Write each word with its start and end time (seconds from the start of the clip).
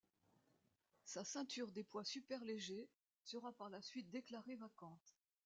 Sa 1.05 1.23
ceinture 1.23 1.71
des 1.71 1.83
poids 1.83 2.03
super-légers 2.03 2.89
sera 3.23 3.53
par 3.53 3.69
la 3.69 3.83
suite 3.83 4.09
déclarée 4.09 4.55
vacante. 4.55 5.15